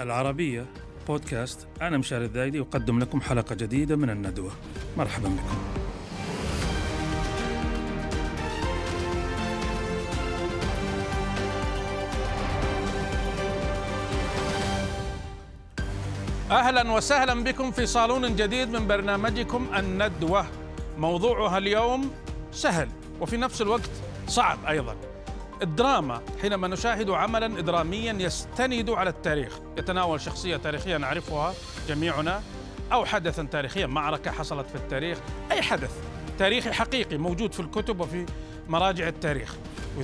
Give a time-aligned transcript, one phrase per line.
[0.00, 0.66] العربية
[1.08, 1.68] بودكاست.
[1.82, 4.50] أنا مشاري الذايدي أقدم لكم حلقة جديدة من الندوة.
[4.96, 5.58] مرحبا بكم.
[16.50, 20.46] أهلا وسهلا بكم في صالون جديد من برنامجكم الندوة.
[20.98, 22.10] موضوعها اليوم
[22.52, 22.88] سهل
[23.20, 23.90] وفي نفس الوقت
[24.26, 24.96] صعب أيضا.
[25.62, 29.58] الدراما حينما نشاهد عملا دراميا يستند على التاريخ.
[29.78, 31.54] يتناول شخصية تاريخية نعرفها
[31.88, 32.42] جميعنا
[32.92, 35.18] أو حدثا تاريخيا معركة حصلت في التاريخ.
[35.52, 35.90] أي حدث
[36.38, 38.26] تاريخي حقيقي موجود في الكتب وفي
[38.68, 39.56] مراجع التاريخ.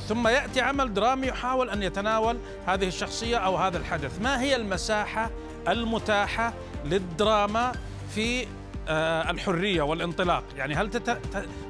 [0.09, 4.21] ثم يأتي عمل درامي يحاول أن يتناول هذه الشخصية أو هذا الحدث.
[4.21, 5.31] ما هي المساحة
[5.69, 7.73] المتاحة للدراما
[8.15, 8.47] في
[8.89, 10.91] آه، الحرية والانطلاق؟ يعني هل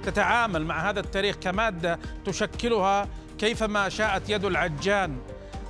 [0.04, 5.18] تتعامل مع هذا التاريخ كمادة تشكلها كيفما شاءت يد العجان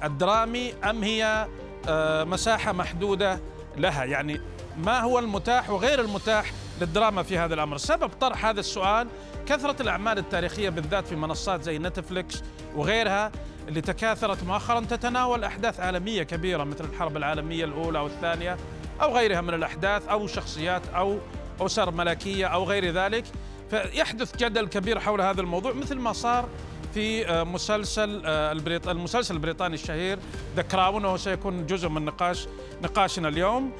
[0.05, 1.47] الدرامي أم هي
[1.89, 3.41] آه، مساحة محدودة
[3.77, 4.41] لها؟ يعني
[4.79, 9.09] ما هو المتاح وغير المتاح للدراما في هذا الأمر؟ سبب طرح هذا السؤال
[9.47, 12.43] كثرة الأعمال التاريخية بالذات في منصات زي نتفليكس
[12.75, 13.33] وغيرها
[13.69, 18.57] اللي تكاثرت مؤخرا تتناول أحداث عالمية كبيرة مثل الحرب العالمية الأولى أو الثانية
[19.03, 21.19] أو غيرها من الأحداث أو شخصيات أو
[21.61, 23.25] أسر ملكية أو غير ذلك.
[23.71, 26.49] فيحدث جدل كبير حول هذا الموضوع مثل ما صار
[26.95, 28.89] في آه، مسلسل آه، البريط...
[28.89, 30.19] المسلسل البريطاني الشهير
[30.57, 32.49] The Crown وهو سيكون جزء من نقاش
[32.83, 33.73] نقاشنا اليوم.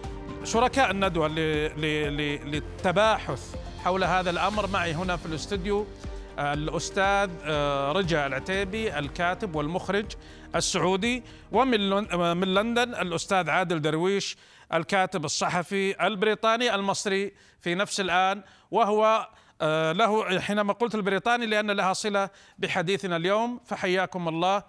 [0.45, 1.29] شركاء الندوة
[2.45, 3.55] للتباحث
[3.85, 4.67] حول هذا الأمر.
[4.67, 5.87] معي هنا في الاستوديو
[6.39, 7.31] آه، الأستاذ
[7.97, 10.07] رجا العتيبي الكاتب والمخرج
[10.55, 11.91] السعودي ومن
[12.37, 14.37] من لندن الأستاذ عادل درويش
[14.75, 19.29] الكاتب الصحفي البريطاني المصري في نفس الآن وهو
[19.93, 24.63] له حينما قلت البريطاني لأن لها صلة بحديثنا اليوم فحياكم الله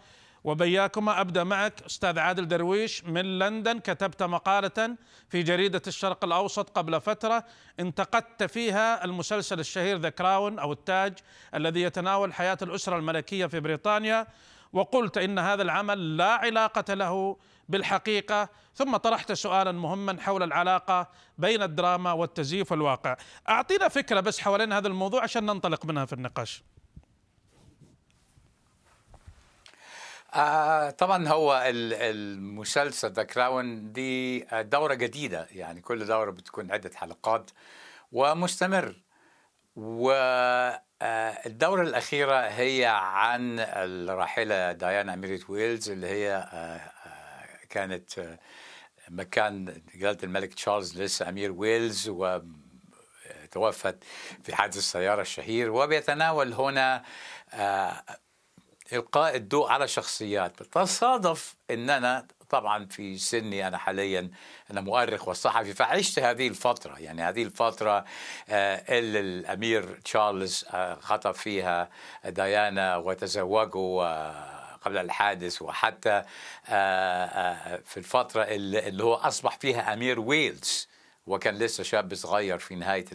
[0.44, 1.22] وبياكما.
[1.22, 4.96] أبدأ معك أستاذ عادل درويش من لندن كتبت مقالة
[5.30, 7.46] في جريدة الشرق الأوسط قبل فترة
[7.80, 11.14] انتقدت فيها المسلسل الشهير ذا كراون أو التاج
[11.56, 14.28] الذي يتناول حياة الأسرة الملكية في بريطانيا.
[14.76, 17.38] وقلت إن هذا العمل لا علاقة له
[17.70, 23.18] بالحقيقة ثم طرحت سؤالا مهما حول العلاقة بين الدراما والتزييف والواقع
[23.50, 26.64] أعطينا فكرة بس حوالين هذا الموضوع عشان ننطلق منها في النقاش.
[30.34, 37.52] آه طبعا هو المسلسل The Crown دي دورة جديدة يعني كل دورة بتكون عدة حلقات
[38.12, 39.05] ومستمر.
[39.76, 40.72] والدورة
[41.02, 46.82] آه، الأخيرة هي عن الراحلة ديانا أميرة ويلز اللي هي آه،
[47.70, 48.40] كانت آه،
[49.10, 54.04] مكان جلالة الملك تشارلز لسه أمير ويلز وتوفت
[54.44, 55.72] في حادث السيارة الشهير.
[55.72, 57.04] وبيتناول هنا
[58.94, 60.64] إلقاء الضوء على شخصيات.
[60.64, 64.30] تصادف أن أنا طبعا في سني أنا حاليا
[64.72, 68.06] أنا مؤرخ وصحفي فعشت هذه الفترة يعني هذه الفترة
[68.50, 70.66] آه، اللي الأمير تشارلز
[71.00, 71.90] خطب فيها
[72.26, 74.06] ديانا وتزوجوا
[74.86, 76.24] قبل الحادث وحتى آه،
[76.70, 80.88] آه، في الفترة اللي هو أصبح فيها أمير ويلز
[81.28, 83.06] وكان لسه شاب صغير في نهاية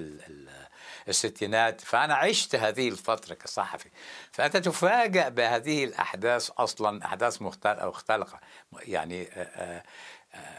[1.09, 1.81] الستينات.
[1.81, 3.89] فأنا عشت هذه الفترة كصحفي.
[4.33, 8.41] فأنت تفاجأ بهذه الأحداث أصلا أحداث مختلقة
[8.87, 9.83] يعني آه،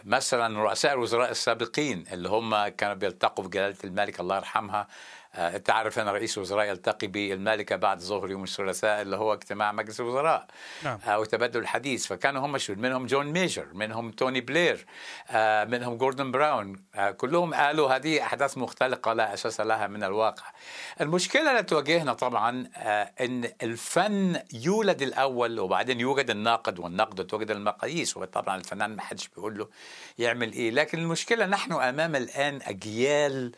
[0.03, 4.87] مثلا رؤساء الوزراء السابقين اللي هم كانوا بيلتقوا بجلالة الملك الله يرحمها
[5.35, 9.71] آه، انت عارف ان رئيس الوزراء يلتقي بالمالكه بعد ظهر يوم الثلاثاء اللي هو اجتماع
[9.71, 10.45] مجلس الوزراء.
[10.83, 10.99] نعم.
[11.05, 12.05] أو تبادل الحديث.
[12.05, 14.85] فكانوا هم مشهود منهم جون ميجر منهم توني بلير
[15.29, 16.83] آه، منهم جوردن براون.
[16.95, 20.43] آه، كلهم قالوا هذه أحداث مختلقة لا أساس لها من الواقع.
[21.01, 22.69] المشكلة اللي تواجهنا طبعا
[23.21, 28.17] إن الفن يولد الأول وبعدين يوجد الناقد والنقد توجد المقاييس.
[28.17, 29.67] وطبعا الفنان ما حدش بيقول له
[30.17, 30.71] يعمل إيه.
[30.71, 33.51] لكن المشكلة نحن أمام الآن أجيال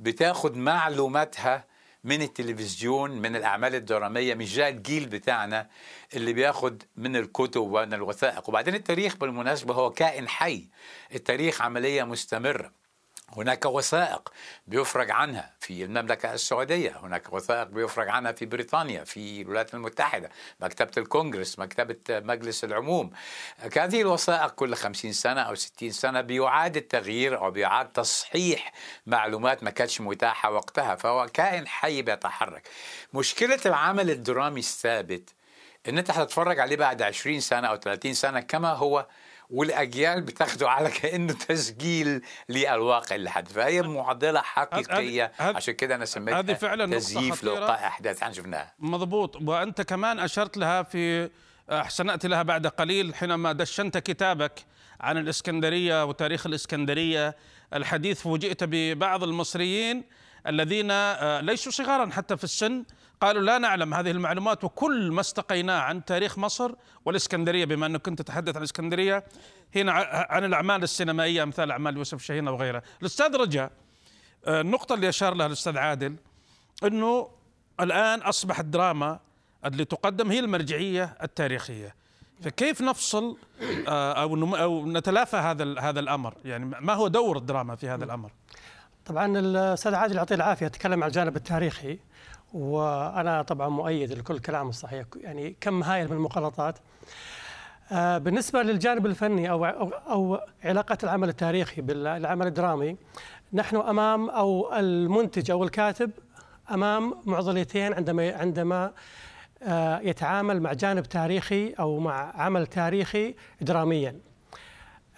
[0.00, 1.64] بتاخد معلوماتها
[2.04, 5.68] من التلفزيون من الأعمال الدرامية مش زي الجيل بتاعنا
[6.14, 8.48] اللي بياخد من الكتب ومن الوثائق.
[8.48, 10.68] وبعدين التاريخ بالمناسبة هو كائن حي.
[11.14, 12.79] التاريخ عملية مستمرة.
[13.36, 14.32] هناك وثائق
[14.66, 20.30] بيفرج عنها في المملكة السعودية هناك وثائق بيفرج عنها في بريطانيا في الولايات المتحدة
[20.60, 23.10] مكتبة الكونغرس مكتبة مجلس العموم.
[23.76, 28.72] هذه الوثائق كل خمسين سنة أو ستين سنة بيعاد التغيير أو بيعاد تصحيح
[29.06, 32.68] معلومات ما كانتش متاحة وقتها فهو كائن حي بيتحرك.
[33.14, 35.30] مشكلة العمل الدرامي الثابت
[35.88, 39.06] إن أنت هتتفرج عليه بعد 20 سنة أو 30 سنة كما هو
[39.50, 45.32] والأجيال بتاخده على كأنه تسجيل للواقع اللي حدث فهي معضلة حقيقية.
[45.40, 48.22] عشان كده أنا سميتها هذه فعلا تزييف لوقائع أحداث.
[48.22, 48.74] إحنا شفناها.
[48.78, 49.36] مضبوط.
[49.36, 51.30] وأنت كمان أشرت لها في
[51.88, 54.64] سنأتي لها بعد قليل حينما دشنت كتابك
[55.00, 57.36] عن الإسكندرية وتاريخ الإسكندرية.
[57.74, 60.04] الحديث فوجئت ببعض المصريين
[60.46, 62.84] الذين آه، ليسوا صغارا حتى في السن
[63.20, 66.74] قالوا لا نعلم هذه المعلومات وكل ما استقيناه عن تاريخ مصر
[67.04, 69.24] والإسكندرية بما انك كنت تتحدث عن الإسكندرية
[69.76, 69.92] هنا
[70.30, 72.82] عن الأعمال السينمائية أمثال أعمال يوسف شاهين وغيرها.
[73.00, 73.72] الأستاذ رجاء
[74.46, 76.16] آه، النقطة اللي أشار لها الأستاذ عادل
[76.84, 77.28] إنه
[77.80, 79.18] الآن اصبحت الدراما
[79.64, 81.94] اللي تقدم هي المرجعية التاريخية.
[82.42, 83.36] فكيف نفصل
[83.88, 88.32] آه، أو أو نتلافى هذا هذا الأمر؟ يعني ما هو دور الدراما في هذا الأمر؟
[89.06, 91.98] طبعا الأستاذ عادل يعطيه العافية تكلم عن الجانب التاريخي
[92.52, 96.78] وأنا طبعا مؤيد لكل كلام الصحيح يعني كم هائل من المغالطات
[97.92, 102.96] آه، بالنسبة للجانب الفني أو أو, أو علاقه العمل التاريخي بالعمل الدرامي
[103.52, 106.10] نحن أمام أو المنتج أو الكاتب
[106.70, 108.92] أمام معضلتين عندما عندما
[109.62, 114.20] آه، يتعامل مع جانب تاريخي أو مع عمل تاريخي دراميا.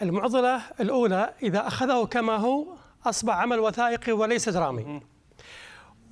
[0.02, 2.66] المعضلة الأولى إذا أخذه كما هو
[3.06, 5.00] أصبح عمل وثائقي وليس درامي.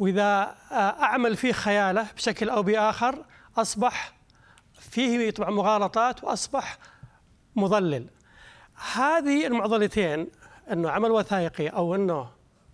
[0.01, 3.25] وإذا آه، أعمل فيه خياله بشكل أو بآخر
[3.57, 4.13] أصبح
[4.81, 6.79] فيه طبعا مغالطات وأصبح
[7.57, 8.07] مضلل.
[8.95, 10.29] هذه المعضلتين
[10.73, 12.29] إنه عمل وثائقي أو إنه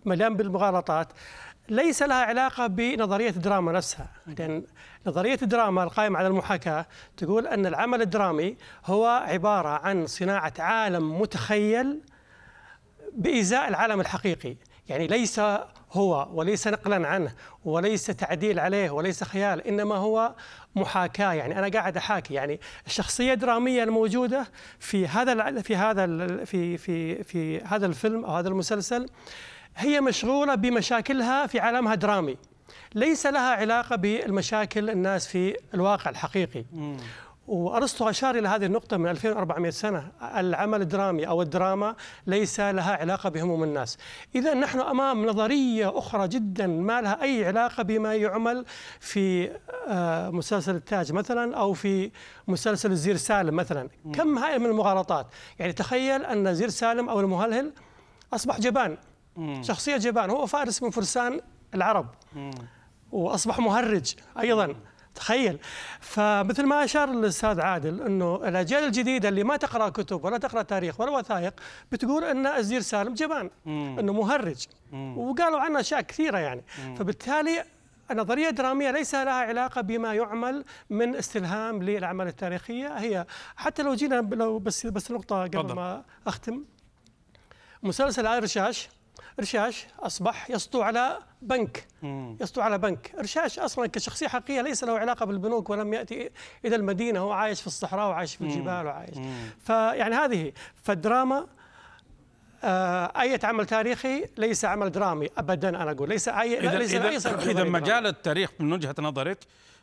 [0.04, 1.08] مليان بالمغالطات
[1.68, 4.64] ليس لها علاقة بنظرية الدراما نفسها، لأن
[5.06, 6.86] نظرية الدراما القائمة على المحاكاة
[7.16, 12.00] تقول أن العمل الدرامي هو عبارة عن صناعة عالم متخيل
[13.12, 14.56] بإزاء العالم الحقيقي
[14.88, 15.40] يعني ليس
[15.92, 17.32] هو وليس نقلا عنه
[17.64, 20.34] وليس تعديل عليه وليس خيال إنما هو
[20.74, 21.32] محاكاة.
[21.32, 22.34] يعني أنا قاعد أحاكي.
[22.34, 24.46] يعني الشخصية الدرامية الموجودة
[24.78, 26.06] في هذا في هذا
[26.44, 29.06] في في في هذا الفيلم أو هذا المسلسل
[29.76, 32.36] هي مشغولة بمشاكلها في عالمها درامي
[32.94, 36.64] ليس لها علاقة بالمشاكل الناس في الواقع الحقيقي.
[37.46, 40.12] وأرسطو أشار إلى هذه النقطة من 2400 سنة.
[40.22, 41.94] العمل الدرامي أو الدراما
[42.26, 43.98] ليس لها علاقة بهموم الناس.
[44.34, 48.64] إذا نحن أمام نظرية أخرى جدا ما لها أي علاقة بما يعمل
[49.00, 49.50] في
[49.88, 52.10] آه، مسلسل التاج مثلا أو في
[52.48, 53.88] مسلسل الزير سالم مثلا.
[54.14, 55.26] كم هائل من المغالطات؟
[55.58, 57.72] يعني تخيل أن زير سالم أو المهلهل
[58.34, 58.98] أصبح جبان.
[59.60, 60.30] شخصية جبان.
[60.30, 61.40] هو فارس من فرسان
[61.74, 62.06] العرب.
[63.12, 64.74] وأصبح مهرج أيضا.
[65.16, 65.58] تخيل.
[66.00, 71.00] فمثل ما أشار الأستاذ عادل إنه الأجيال الجديدة اللي ما تقرأ كتب ولا تقرأ تاريخ
[71.00, 71.54] ولا وثائق
[71.92, 74.66] بتقول إن الزير سالم جبان إنه مهرج.
[75.16, 76.64] وقالوا عنه أشياء كثيرة يعني.
[76.98, 77.64] فبالتالي
[78.10, 82.88] النظريه الدراميه ليس لها علاقة بما يعمل من استلهام للأعمال التاريخية.
[82.88, 83.26] هي
[83.56, 86.64] حتى لو جينا لو بس بس نقطة قبل ما أختم.
[87.82, 88.88] مسلسل آل رشاش
[89.40, 91.86] رشاش أصبح يسطو على بنك
[92.40, 93.14] يسطو على بنك.
[93.18, 96.30] رشاش أصلا كشخصية حقيقية ليس له علاقة بالبنوك ولم يأتي
[96.64, 99.18] إلى المدينة هو عايش في الصحراء وعايش في الجبال وعايش.
[99.60, 100.52] فيعني هذه
[100.82, 101.46] فالدراما
[102.64, 106.08] آه أي عمل تاريخي ليس عمل درامي أبدا أنا أقول.
[106.08, 109.38] ليس أي إذا ليس إذا, ليس إذا مجال التاريخ من وجهة نظرك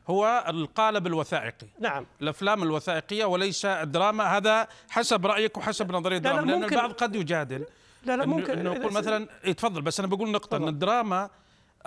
[0.07, 1.67] هو القالب الوثائقي.
[1.79, 2.05] نعم.
[2.21, 7.65] الأفلام الوثائقية وليس الدراما هذا حسب رأيك وحسب نظريه الدراما لأن البعض قد يجادل.
[8.05, 11.29] لا لا ممكن إنه نقول مثلا يتفضل بس أنا بقول نقطة إن الدراما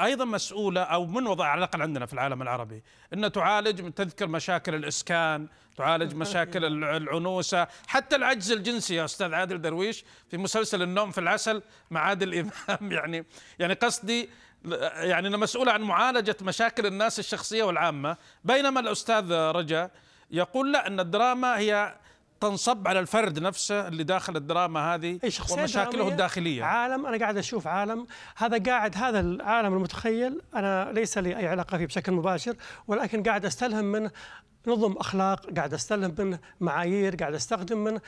[0.00, 2.82] أيضا مسؤولة أو من وضع على الأقل عندنا في العالم العربي
[3.14, 10.04] انها تعالج تذكر مشاكل الإسكان تعالج مشاكل العنوسة حتى العجز الجنسي يا أستاذ عادل درويش
[10.30, 12.92] في مسلسل النوم في العسل مع عادل إمام.
[12.98, 13.26] يعني
[13.58, 14.28] يعني قصدي
[14.94, 18.16] يعني انه مسؤول عن معالجة مشاكل الناس الشخصية والعامة.
[18.44, 19.90] بينما الأستاذ رجا
[20.30, 21.94] يقول لا إن الدراما هي
[22.40, 26.64] تنصب على الفرد نفسه اللي داخل الدراما هذه ومشاكله الداخلية.
[26.64, 28.06] عالم أنا قاعد أشوف عالم.
[28.36, 33.44] هذا قاعد هذا العالم المتخيل أنا ليس لي أي علاقة فيه بشكل مباشر ولكن قاعد
[33.44, 34.10] أستلهم منه
[34.66, 38.00] نظم أخلاق قاعد أستلهم منه معايير قاعد أستخدم منه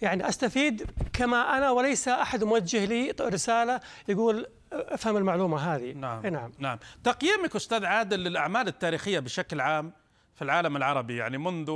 [0.00, 5.92] يعني أستفيد كما أنا وليس أحد موجه لي رسالة يقول أفهم المعلومة هذه.
[5.92, 6.26] نعم.
[6.26, 6.52] نعم.
[6.58, 6.78] نعم.
[7.04, 9.92] تقييمك أستاذ عادل للأعمال التاريخية بشكل عام؟
[10.36, 11.70] في العالم العربي يعني منذ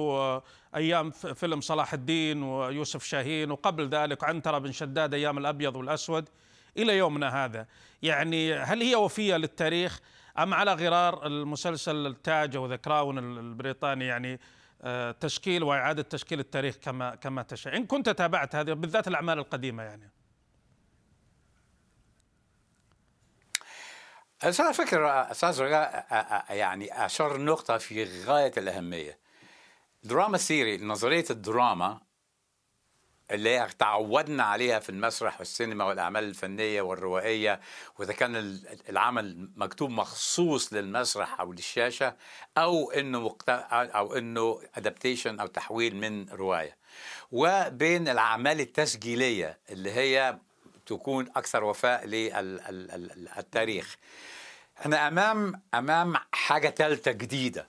[0.76, 6.28] أيام فيلم صلاح الدين ويوسف شاهين وقبل ذلك عنترة بن شداد أيام الأبيض والأسود
[6.76, 7.66] إلى يومنا هذا.
[8.02, 10.00] يعني هل هي وفية للتاريخ
[10.38, 14.40] أم على غرار المسلسل التاج أو ذا كراون البريطاني؟ يعني
[14.82, 17.76] آه، تشكيل وإعادة تشكيل التاريخ كما كما تشاء.
[17.76, 20.10] إن كنت تابعت هذه بالذات الأعمال القديمة يعني.
[24.44, 26.06] على فكرة أستاذ رجاء
[26.50, 29.18] يعني أشار نقطة في غاية الأهمية.
[30.02, 32.00] دراما ثيري نظرية الدراما
[33.30, 37.60] اللي تعودنا عليها في المسرح والسينما والأعمال الفنية والروائية
[37.98, 42.16] وإذا كان العمل مكتوب مخصوص للمسرح أو للشاشة
[42.58, 43.48] أو إنه مقت...
[43.72, 46.76] أو إنه ادابتيشن أو تحويل من رواية.
[47.30, 50.38] وبين الأعمال التسجيلية اللي هي
[50.90, 53.96] تكون أكثر وفاء للتاريخ.
[54.80, 57.66] إحنا أمام أمام حاجة ثالثه جديدة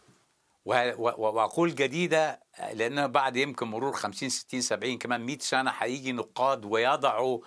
[0.65, 2.39] وأقول جديدة
[2.73, 7.39] لأنه بعد يمكن مرور 50 60 70 كمان 100 سنة هيجي نقاد ويضعوا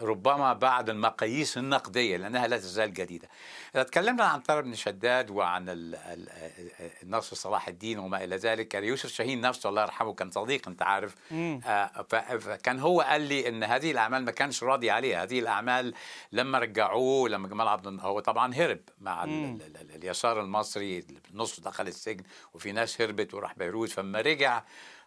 [0.00, 3.28] ربما بعد المقاييس النقدية لأنها لا تزال جديدة.
[3.74, 5.64] إذا تكلمنا عن طارق بن شداد وعن
[7.02, 8.68] النصر صلاح الدين وما إلى ذلك.
[8.68, 11.14] كان يوسف شاهين نفسه الله يرحمه كان صديق أنت عارف.
[11.32, 12.02] آه
[12.38, 15.22] فكان هو قال لي أن هذه الأعمال ما كانش راضي عليها.
[15.22, 15.94] هذه الأعمال
[16.32, 19.30] لما رجعوه لما جمال عبد هو طبعا هرب مع ال
[19.62, 22.24] ال اليسار المصري نص دخل السجن
[22.54, 23.90] وفي ناس هربت وراح بيروت.
[23.90, 24.62] فلما رجع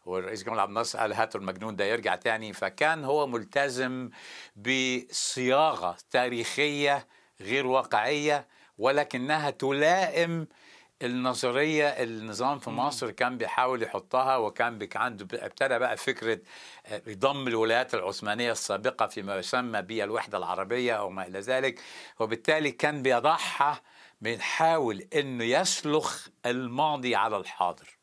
[0.08, 2.54] والرئيس جمال عبد الناصر قال هاتوا المجنون ده يرجع تاني.
[2.54, 4.10] فكان هو ملتزم
[4.56, 7.08] بصياغة تاريخية
[7.42, 8.48] غير واقعية
[8.78, 10.48] ولكنها تلائم
[11.02, 16.40] النظرية النظام في مصر كان بيحاول يحطها وكان عنده ابتدى بقى فكرة
[17.10, 21.80] ضم الولايات العثمانية السابقة فيما يسمى بالوحدة العربية أو ما إلى ذلك.
[22.20, 23.82] وبالتالي كان بيضعها
[24.22, 27.98] بيحاول إنه يسلخ الماضي على الحاضر.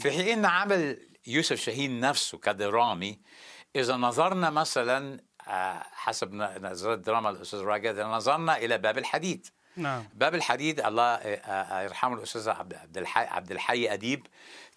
[0.00, 3.18] في حين عمل يوسف شاهين نفسه كدرامي
[3.76, 5.20] إذا نظرنا مثلا
[5.92, 9.46] حسب نظرية دراما الأستاذ راجع إذا نظرنا إلى باب الحديد.
[9.76, 10.04] نعم.
[10.14, 11.20] باب الحديد الله
[11.82, 14.26] يرحمه الأستاذ عبد الحي عبد الحي أديب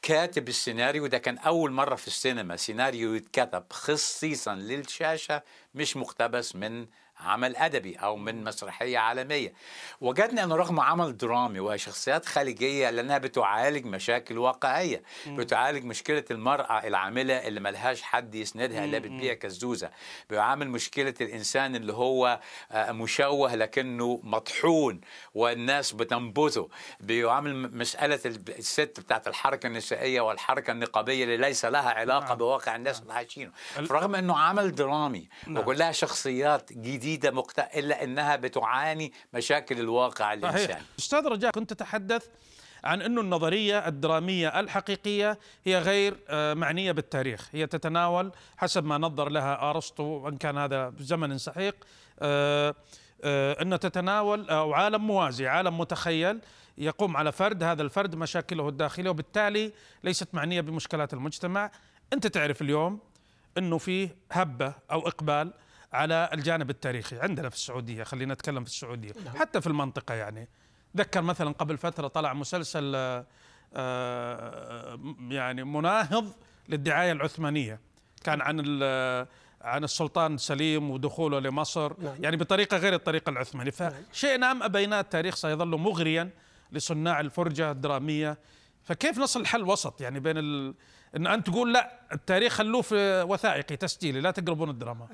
[0.02, 5.42] كاتب السيناريو ده كان أول مرة في السينما سيناريو يتكتب خصيصا للشاشة
[5.74, 6.88] مش مقتبس من
[7.20, 9.54] عمل أدبي أو من مسرحية عالمية
[10.02, 15.36] وجدنا أنه رغم عمل درامي وهي شخصيات خارجية لأنها بتعالج مشاكل واقعية م.
[15.36, 19.90] بتعالج مشكلة المرأة العاملة اللي ملهاش حد يسندها إلا بتبيع كزوزة
[20.30, 22.40] بيعامل مشكلة الإنسان اللي هو
[22.76, 25.02] مشوه لكنه مطحون
[25.34, 26.70] والناس بتنبذه
[27.00, 32.38] بيعامل مسألة الست بتاعت الحركة النسائية والحركة النقابية اللي ليس لها علاقة نعم.
[32.38, 35.58] بواقع الناس اللي عايشينه رغم أنه عمل درامي نعم.
[35.58, 37.60] وكلها شخصيات جديدة جديدة مقت...
[37.60, 40.82] الا إنها بتعاني مشاكل الواقع الإنساني.
[41.00, 42.28] أستاذ رجاء كنت تتحدث
[42.84, 46.18] عن إنه النظرية الدرامية الحقيقية هي غير
[46.56, 51.76] معنية بالتاريخ، هي تتناول حسب ما نظر لها أرسطو وإن كان هذا بزمن سحيق
[53.62, 56.42] ان تتناول أو عالم موازي، عالم متخيل
[56.78, 61.72] يقوم على فرد، هذا الفرد مشاكله الداخلية وبالتالي ليست معنية بمشكلات المجتمع،
[62.14, 63.00] أنت تعرف اليوم
[63.58, 65.54] إنه في هبة أو إقبال
[65.96, 67.20] على الجانب التاريخي.
[67.20, 69.14] عندنا في السعودية خلينا نتكلم في السعودية.
[69.26, 69.38] نعم.
[69.38, 70.48] حتى في المنطقة يعني.
[70.98, 72.96] ذكر مثلا قبل فترة طلع مسلسل
[75.30, 76.32] يعني مناهض
[76.70, 77.80] للدعاية العثمانية.
[78.24, 78.60] كان عن
[79.62, 81.94] عن السلطان سليم ودخوله لمصر.
[82.02, 82.16] نعم.
[82.20, 83.72] يعني بطريقة غير الطريقة العثمانية.
[83.72, 86.30] فشئنا أم أبينا التاريخ سيظل مغريا
[86.72, 88.38] لصناع الفرجة الدرامية.
[88.86, 90.74] فكيف نصل الحل وسط؟ يعني بين ال...
[91.16, 95.08] إن أنت تقول لا التاريخ خلوه في وثائقي تسجيلي لا تقربون الدراما.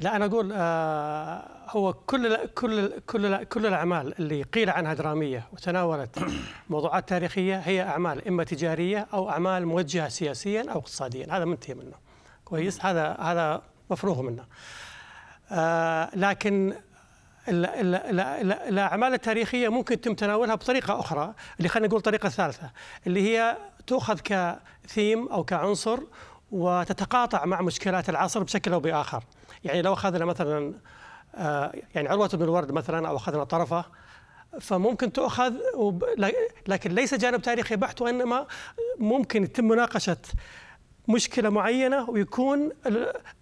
[0.00, 6.18] لا أنا أقول آه هو كل كل كل كل الأعمال اللي قيل عنها درامية وتناولت
[6.70, 11.26] موضوعات تاريخية هي أعمال إما تجارية أو أعمال موجهة سياسيا أو اقتصاديا.
[11.30, 11.96] هذا منتهي منه.
[12.44, 14.44] كويس؟ هذا هذا مفروغ منه.
[15.50, 16.74] آه لكن
[17.48, 22.70] الأعمال التاريخية ممكن تم تناولها بطريقة أخرى اللي خلينا نقول طريقة ثالثة
[23.06, 25.98] اللي هي تؤخذ كثيم أو كعنصر
[26.52, 29.24] وتتقاطع مع مشكلات العصر بشكل أو بآخر.
[29.64, 30.74] يعني لو أخذنا مثلا
[31.94, 33.84] يعني عروة بن الورد مثلا أو أخذنا طرفة
[34.60, 35.54] فممكن تؤخذ
[36.66, 38.46] لكن ليس جانب تاريخي بحت وإنما
[38.98, 40.16] ممكن يتم مناقشة
[41.08, 42.70] مشكلة معينة ويكون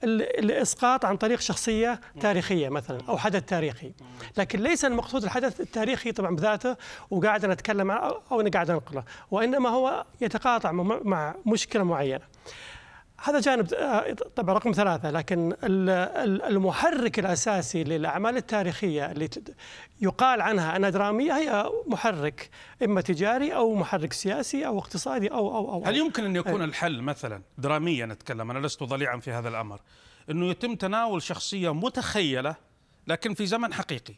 [0.04, 3.92] الإسقاط عن طريق شخصية تاريخية مثلا أو حدث تاريخي.
[4.37, 6.76] لكن ليس المقصود الحدث التاريخي طبعا بذاته
[7.11, 12.25] وقاعد نتكلم أو أنا قاعد انقله وإنما هو يتقاطع مع مشكلة معينة.
[13.23, 13.66] هذا جانب
[14.37, 15.56] طبعا رقم ثلاثة لكن
[16.49, 19.30] المحرك الأساسي للأعمال التاريخية اللي
[20.00, 22.50] يقال عنها أنها درامية هي محرك
[22.85, 25.85] إما تجاري أو محرك سياسي أو اقتصادي أو أو أو.
[25.85, 29.80] هل يمكن أن يكون الحل مثلا دراميا نتكلم أنا لست ضليعا في هذا الأمر
[30.30, 32.56] أنه يتم تناول شخصية متخيلة
[33.06, 34.14] لكن في زمن حقيقي؟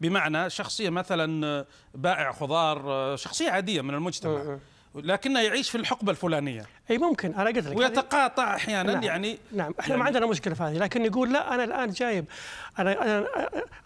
[0.00, 4.58] بمعنى شخصية مثلا بائع خضار شخصية عادية من المجتمع.
[4.94, 6.66] لكنه يعيش في الحقبة الفلانية.
[6.90, 7.76] أي ممكن أنا قلت لك.
[7.76, 9.74] ويتقاطع أحيانا نعم يعني نعم.
[9.80, 12.24] إحنا يعني ما عندنا مشكلة في هذه لكن يقول لا أنا الآن جايب
[12.78, 13.02] أنا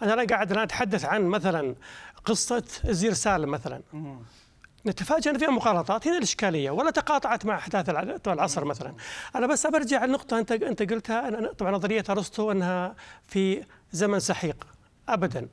[0.02, 1.74] أنا أنا قاعد أنا أتحدث عن مثلا
[2.24, 3.82] قصة الزير سالم مثلا.
[4.86, 7.88] نتفاجأ ان فيها مغالطات هنا الإشكالية ولا تقاطعت مع أحداث
[8.28, 8.94] العصر مثلا.
[9.36, 12.94] أنا بس برجع النقطة أنت أنت قلتها طبعا نظرية أرسطو أنها
[13.26, 14.66] في زمن سحيق.
[15.08, 15.48] ابدا.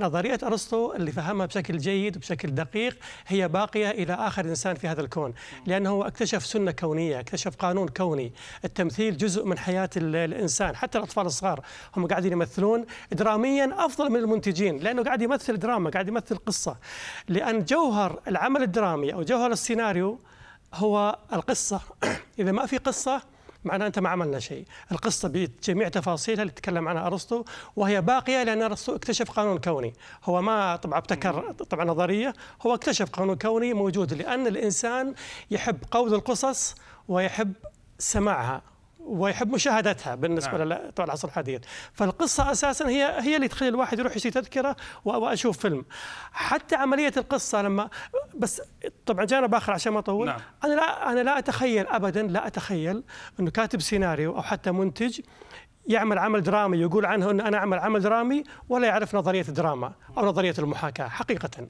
[0.00, 5.00] نظرية أرسطو اللي فهمها بشكل جيد وبشكل دقيق هي باقية إلى آخر إنسان في هذا
[5.00, 5.34] الكون
[5.66, 8.32] لأنه اكتشف سنة كونية اكتشف قانون كوني.
[8.64, 11.60] التمثيل جزء من حياة الإنسان حتى الأطفال الصغار
[11.96, 16.76] هم قاعدين يمثلون دراميا أفضل من المنتجين لأنه قاعد يمثل دراما قاعد يمثل قصة.
[17.28, 20.18] لأن جوهر العمل الدرامي أو جوهر السيناريو
[20.74, 21.80] هو القصة.
[22.38, 23.22] إذا ما في قصة
[23.64, 24.64] معناه أنت ما عملنا شيء.
[24.92, 27.44] القصة بجميع تفاصيلها اللي تكلم عنها أرسطو
[27.76, 29.94] وهي باقية لأن أرسطو اكتشف قانون كوني.
[30.24, 32.34] هو ما طبعا ابتكر طبعا نظرية
[32.66, 35.14] هو اكتشف قانون كوني موجود لأن الإنسان
[35.50, 36.74] يحب قول القصص
[37.08, 37.52] ويحب
[37.98, 38.62] سماعها.
[39.04, 40.90] ويحب مشاهدتها بالنسبة نعم.
[40.98, 41.60] للعصر الحديث
[41.92, 45.84] فالقصة أساسا هي هي اللي تخلي الواحد يروح يشتري تذكرة وأشوف فيلم
[46.32, 47.88] حتى عملية القصة لما
[48.34, 48.62] بس
[49.06, 50.40] طبعا جانب اخر عشان ما أطول نعم.
[50.64, 53.02] أنا لا أنا لا أتخيل ابدا لا أتخيل
[53.40, 55.20] إنه كاتب سيناريو أو حتى منتج
[55.86, 60.26] يعمل عمل درامي يقول عنه أن أنا أعمل عمل درامي ولا يعرف نظرية الدراما أو
[60.26, 61.68] نظرية المحاكاة حقيقة.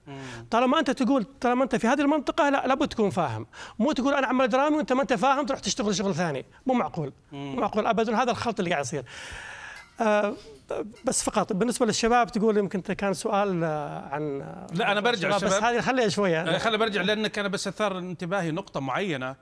[0.50, 3.46] طالما أنت تقول طالما أنت في هذه المنطقة لا لابد تكون فاهم.
[3.78, 6.44] مو تقول أنا عمل درامي وأنت ما أنت فاهم تروح تشتغل شغل ثاني.
[6.66, 7.12] مو معقول.
[7.32, 7.86] مو معقول.
[7.86, 9.04] أبدا هذا الخلط اللي قاعد يصير.
[10.00, 10.34] آه
[11.04, 14.38] بس فقط بالنسبة للشباب تقول يمكن كان سؤال آه، عن
[14.74, 16.42] لا أنا برجع بس هذه خليها شوية.
[16.42, 19.36] آه، خليني برجع لأنك أنا بس أثار انتباهي نقطة معينة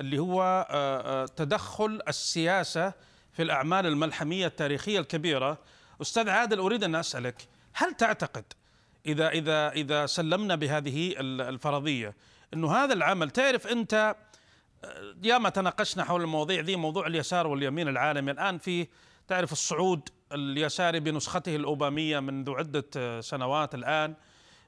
[0.00, 2.92] اللي هو آه، تدخل السياسة
[3.32, 5.58] في الأعمال الملحمية التاريخية الكبيرة.
[6.02, 8.44] أستاذ عادل أريد أن أسألك هل تعتقد
[9.06, 12.14] إذا إذا إذا سلمنا بهذه الفرضية
[12.54, 14.16] أنه هذا العمل تعرف أنت
[15.22, 18.86] ياما تناقشنا حول المواضيع ذي موضوع اليسار واليمين العالمي الآن في
[19.28, 24.14] تعرف الصعود اليساري بنسخته الأوبامية منذ عدة سنوات الآن.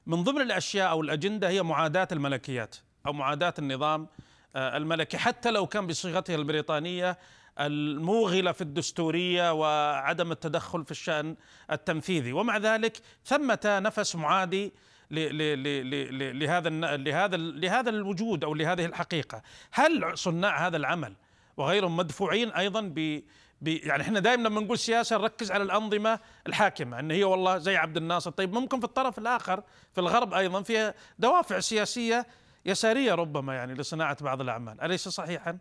[0.05, 2.75] من ضمن الأشياء أو الأجندة هي معاداة الملكيات
[3.07, 4.07] أو معاداة النظام
[4.55, 5.17] الملكي.
[5.17, 7.17] حتى لو كان بصيغته البريطانية
[7.59, 11.35] الموغلة في الدستورية وعدم التدخل في الشأن
[11.71, 12.33] التنفيذي.
[12.33, 14.73] ومع ذلك ثمة نفس معادي
[15.11, 19.41] لهذا لهذا لهذا الوجود أو لهذه الحقيقة.
[19.71, 21.13] هل صناع هذا العمل
[21.57, 23.21] وغيرهم مدفوعين أيضا ب
[23.61, 27.97] يعني إحنا دائما لما نقول سياسة نركز على الأنظمة الحاكمة إن هي والله زي عبد
[27.97, 28.31] الناصر.
[28.31, 29.63] طيب ممكن في الطرف الآخر
[29.93, 32.27] في الغرب أيضا فيها دوافع سياسية
[32.65, 34.81] يسارية ربما يعني لصناعة بعض الأعمال.
[34.81, 35.57] أليس صحيحا؟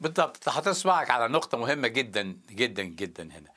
[0.00, 0.48] بالضبط.
[0.48, 3.50] حتصبعك على نقطة مهمة جدا جدا جدا هنا.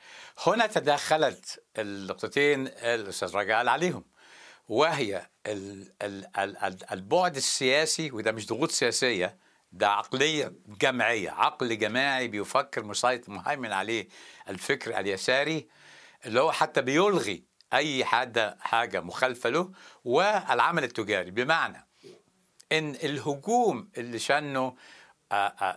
[0.46, 4.04] هنا تدخلت النقطتين الأستاذ رجال عليهم
[4.68, 5.26] وهي
[6.92, 9.38] البعد السياسي وده مش ضغوط سياسية
[9.72, 14.08] ده عقلية جمعية عقل جماعي بيفكر مسيطر مهيمن عليه
[14.48, 15.68] الفكر اليساري
[16.26, 19.72] اللي هو حتى بيلغي أي حد حاجة مخالفة له
[20.04, 21.30] والعمل التجاري.
[21.30, 21.88] بمعنى
[22.72, 24.76] إن الهجوم اللي شنه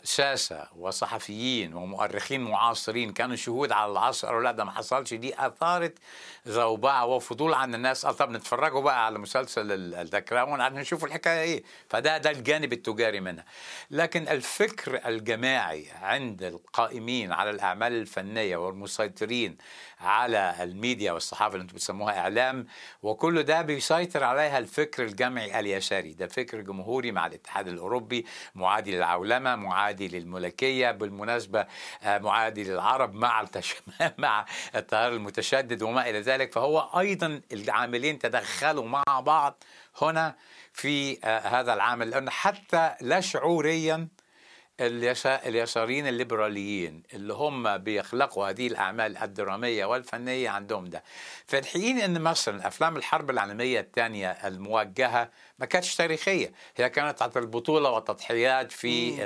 [0.04, 4.28] ساسة وصحفيين ومؤرخين معاصرين كانوا شهود على العصر.
[4.28, 5.14] قالوا لا ده ما حصلش.
[5.14, 5.98] دي أثارت
[6.46, 8.06] زوبعه وفضول عند الناس.
[8.06, 11.64] قال طب نتفرجوا بقى على مسلسل الذكرى عشان نشوف الحكاية إيه.
[11.90, 13.46] فده ده الجانب التجاري منها.
[13.92, 19.58] لكن الفكر الجماعي عند القائمين على الأعمال الفنية والمسيطرين
[20.00, 22.68] على الميديا والصحافة اللي أنتم بتسموها إعلام
[23.04, 26.14] وكل ده بيسيطر عليها الفكر الجمعي اليساري.
[26.14, 28.92] ده فكر جمهوري مع الاتحاد الأوروبي معادي
[29.46, 31.66] للعولمه معادي للملكية بالمناسبة
[32.04, 33.46] آه، معادي للعرب مع.
[34.18, 39.64] مع التيار المتشدد وما إلى ذلك فهو أيضا العاملين تدخلوا مع بعض
[40.02, 40.36] هنا
[40.74, 44.08] في آه، هذا العامل لأن حتى لا شعوريا
[44.80, 51.04] اليساريين الليبراليين اللي هم بيخلقوا هذه الأعمال الدرامية والفنية عندهم ده
[51.48, 56.52] في الحين إن مثلا أفلام الحرب العالمية الثانية الموجهة ما كانتش تاريخية.
[56.76, 59.26] هي كانت عن البطولة والتضحيات في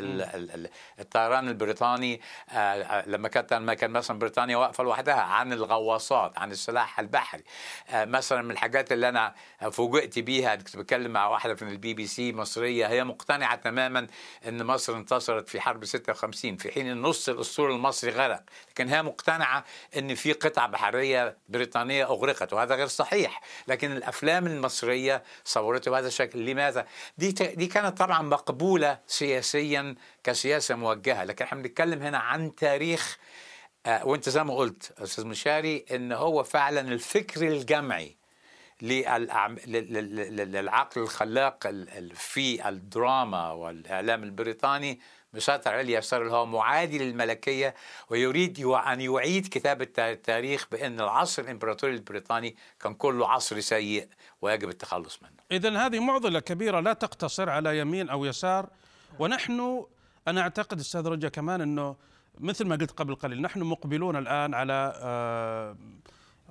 [0.99, 6.51] الطيران البريطاني آه، آه، لما كانت لما كان مثلا بريطانيا واقفة لوحدها عن الغواصات عن
[6.51, 7.43] السلاح البحري.
[7.89, 9.35] آه، مثلا من الحاجات اللي أنا
[9.71, 14.07] فوجئت بيها كنت بتكلم مع واحدة من البي بي سي مصرية هي مقتنعة تماما
[14.47, 18.43] إن مصر انتصرت في حرب 56 في حين النص الأسطول المصري غرق.
[18.69, 19.65] لكن هي مقتنعة
[19.97, 23.41] إن في قطعة بحرية بريطانية أغرقت وهذا غير صحيح.
[23.67, 26.85] لكن الأفلام المصرية صورته بهذا الشكل لماذا؟
[27.17, 33.17] دي دي كانت طبعا مقبولة سياسيا كسياسة موجهة لكن إحنا بنتكلم هنا عن تاريخ
[33.85, 38.15] آه وأنت زي ما قلت أستاذ مشاري إن هو فعلا الفكر الجمعي
[38.81, 41.67] للعقل الخلاق
[42.13, 44.99] في الدراما والإعلام البريطاني
[45.33, 47.75] مسيطر عليه يسار هو معادي للملكية
[48.09, 54.07] ويريد أن يعيد كتابة التاريخ بأن العصر الإمبراطوري البريطاني كان كله عصر سيء
[54.41, 55.31] ويجب التخلص منه.
[55.51, 58.69] إذا هذه معضلة كبيرة لا تقتصر على يمين أو يسار
[59.19, 59.85] ونحن
[60.27, 61.95] أنا أعتقد أستاذ رجا كمان أنه
[62.39, 65.77] مثل ما قلت قبل قليل نحن مقبلون الآن على آه،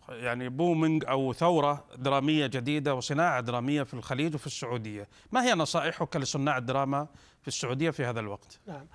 [0.09, 6.17] يعني بومينج أو ثورة درامية جديدة وصناعة درامية في الخليج وفي السعودية، ما هي نصائحك
[6.17, 7.07] لصناع الدراما
[7.43, 8.87] في السعودية في هذا الوقت؟ نعم.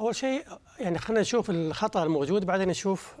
[0.00, 0.44] أول شيء
[0.78, 3.14] يعني خلينا نشوف الخطأ الموجود بعدين نشوف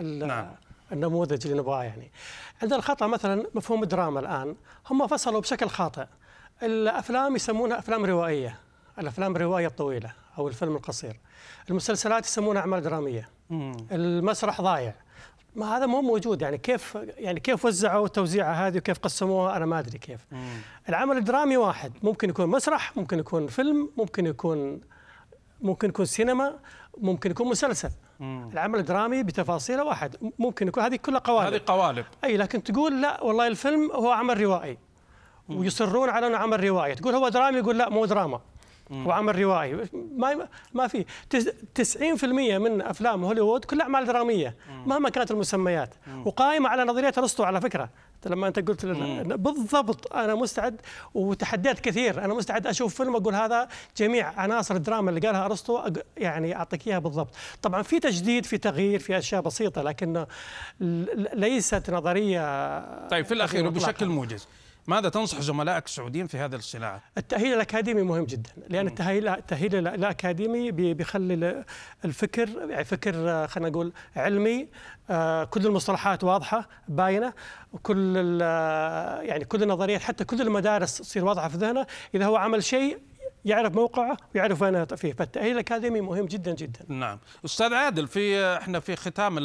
[0.00, 0.54] نعم.
[0.92, 2.10] النموذج اللي نبغاه يعني.
[2.62, 4.56] عندنا الخطأ مثلا مفهوم الدراما الآن
[4.90, 6.06] هم فصلوا بشكل خاطئ.
[6.62, 8.58] الأفلام يسمونها أفلام روائية،
[8.98, 11.20] الأفلام الروائية الطويلة أو الفيلم القصير.
[11.70, 13.28] المسلسلات يسمونها أعمال درامية.
[13.50, 13.76] مم.
[13.92, 14.94] المسرح ضايع.
[15.56, 16.42] ما هذا مو موجود.
[16.42, 20.26] يعني كيف يعني كيف وزعوا التوزيعه هذه وكيف قسموها؟ أنا ما أدري كيف.
[20.32, 20.58] مم.
[20.88, 21.92] العمل الدرامي واحد.
[22.02, 24.80] ممكن يكون مسرح ممكن يكون فيلم ممكن يكون
[25.60, 26.58] ممكن يكون سينما
[26.98, 27.90] ممكن يكون مسلسل.
[28.20, 28.50] مم.
[28.52, 30.16] العمل الدرامي بتفاصيله واحد.
[30.38, 31.54] ممكن يكون هذه كلها قوالب.
[31.54, 32.04] هذه قوالب.
[32.24, 34.78] أي لكن تقول لا والله الفيلم هو عمل روائي.
[35.48, 36.94] ويصرون على إنه عمل روائي.
[36.94, 38.40] تقول هو درامي يقول لا مو دراما.
[38.90, 39.88] وعمل روائي.
[40.16, 41.04] ما ما في.
[41.74, 42.24] 90%
[42.58, 45.94] من أفلام هوليوود كلها أعمال درامية مهما كانت المسميات.
[46.24, 47.88] وقائمة على نظرية أرسطو على فكرة.
[48.26, 50.80] لما أنت قلت بالضبط أنا مستعد
[51.14, 52.24] وتحديت كثير.
[52.24, 55.80] أنا مستعد أشوف فيلم أقول هذا جميع عناصر الدراما اللي قالها أرسطو
[56.16, 57.34] يعني أعطيك إياها بالضبط.
[57.62, 60.26] طبعا في تجديد في تغيير في أشياء بسيطة لكن
[61.34, 64.48] ليست نظرية طيب في الأخير وبشكل موجز.
[64.88, 70.70] ماذا تنصح زملائك السعوديين في هذه الصناعه؟ التأهيل الأكاديمي مهم جدا لأن التأهيل التأهيل الاكاديمي
[70.72, 71.64] بيخلي
[72.04, 74.68] الفكر يعني فكر خلينا نقول علمي
[75.10, 77.32] آه، كل المصطلحات واضحة باينة
[77.72, 78.16] وكل
[79.22, 81.86] يعني كل النظريات حتى كل المدارس تصير واضحة في ذهنه.
[82.14, 82.98] إذا هو عمل شيء
[83.44, 85.12] يعرف موقعه ويعرف وين فيه.
[85.12, 86.80] فالتأهيل الأكاديمي مهم جدا جدا.
[86.88, 87.18] نعم.
[87.44, 89.38] أستاذ عادل في إحنا في ختام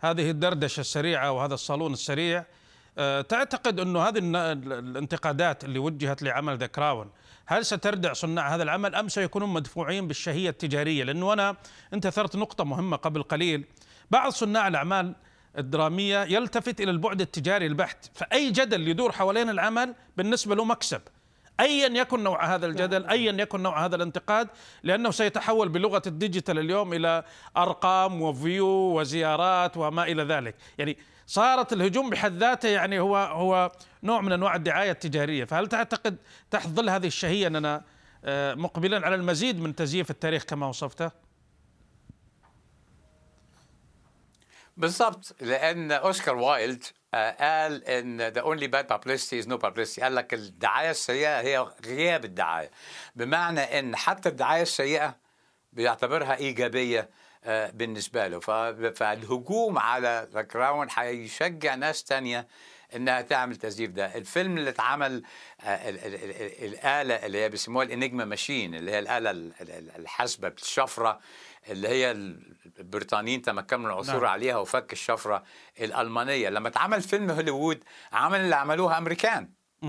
[0.00, 2.38] هذه الدردشة السريعة وهذا الصالون السريع.
[2.38, 2.44] آه،
[3.28, 7.10] تعتقد أنه هذه الانتقادات اللي وجهت لعمل The Crown
[7.46, 11.56] هل ستردع صناع هذا العمل أم سيكونون مدفوعين بالشهية التجارية؟ لأنه أنا
[11.94, 13.64] انت اثرت نقطة مهمة قبل قليل
[14.10, 15.14] بعض صناع الأعمال
[15.58, 21.00] الدرامية يلتفت إلى البعد التجاري البحت، فأي جدل يدور حوالين العمل بالنسبة له مكسب.
[21.60, 24.48] ايا يكن نوع هذا الجدل، ايا يكن نوع هذا الانتقاد،
[24.82, 27.24] لأنه سيتحول بلغة ال digital اليوم إلى
[27.56, 33.72] أرقام و view وزيارات وما إلى ذلك، يعني صارت الهجوم بحد ذاته يعني هو هو
[34.02, 36.16] نوع من أنواع الدعاية التجارية، فهل تعتقد
[36.50, 37.84] تحت ظل هذه الشهية أننا
[38.24, 41.10] آه، مقبلا على المزيد من تزييف التاريخ كما وصفته؟
[44.76, 46.84] بالضبط لأن أوسكار وايلد
[47.14, 51.66] آه، قال إن the only bad publicity is no publicity قال لك الدعاية السيئة هي
[51.86, 52.70] غياب الدعاية.
[53.16, 55.16] بمعنى إن حتى الدعاية السيئة
[55.72, 57.10] بيعتبرها إيجابية
[57.46, 58.40] بالنسبة له.
[58.90, 62.46] فالهجوم على The Crown حيشجع ناس تانية
[62.96, 64.14] إنها تعمل تزييف ده.
[64.16, 65.22] الفيلم اللي اتعمل
[65.60, 65.90] آه،
[66.64, 69.30] الآلة اللي هي بيسموها ال Enigma machine اللي هي الآلة
[69.98, 71.20] الحاسبة بالشفرة
[71.68, 72.10] اللي هي
[72.78, 74.30] البريطانيين تمكنوا العثور نعم.
[74.30, 75.44] عليها وفك الشفرة
[75.80, 76.48] الألمانية.
[76.48, 79.63] لما اتعمل فيلم هوليوود عمل اللي عملوها أمريكان.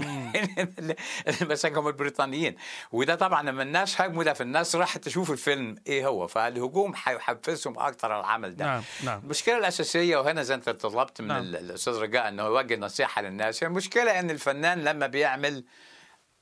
[0.80, 0.95] اللي
[1.41, 2.56] مسكهم البريطانيين.
[2.91, 6.28] وده طبعا لما الناس هاجموا ده في الناس راحت تشوف الفيلم إيه هو.
[6.28, 8.65] فالهجوم هيحفزهم أكثر على العمل ده.
[8.65, 8.84] نعم.
[9.04, 9.21] نعم.
[9.24, 11.41] المشكلة الأساسية وهنا زي أنت طلبت من نعم.
[11.41, 15.63] الأستاذ رجاء إنه يوجه نصيحة للناس المشكلة إن الفنان لما بيعمل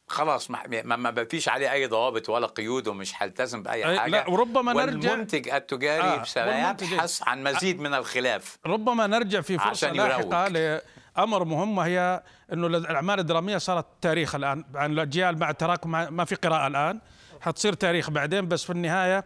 [0.08, 4.12] خلاص ما, ما فيش عليه أي ضوابط ولا قيود ومش هيلتزم بأي حاجة.
[4.12, 8.58] لا وربما نرجع والمنتج التجاري آه سيبحث عن مزيد من الخلاف.
[8.66, 10.82] ربما نرجع في فرصة لاحقة
[11.18, 12.24] لامر مهم وهي
[12.54, 14.64] إنه الأعمال الدرامية صارت تاريخ الآن.
[14.76, 17.00] عن الاجيال مع التراكم ما في قراءة الآن.
[17.42, 19.26] حتصير تاريخ بعدين بس في النهاية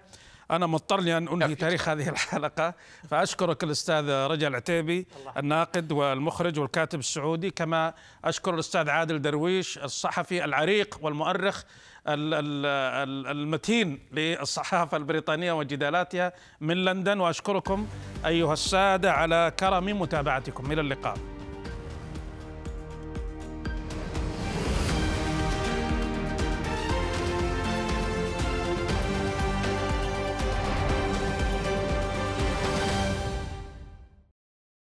[0.51, 2.73] أنا مضطر لي ان انهي تاريخ هذه الحلقة.
[3.09, 7.93] فأشكرك الأستاذ رجا العتيبي الناقد والمخرج والكاتب السعودي كما
[8.25, 11.63] أشكر الأستاذ عادل درويش الصحفي العريق والمؤرخ
[12.07, 17.19] المتين للصحافة البريطانية وجدالاتها من لندن.
[17.19, 17.87] وأشكركم
[18.25, 20.71] أيها السادة على كرم متابعتكم.
[20.71, 21.36] إلى اللقاء.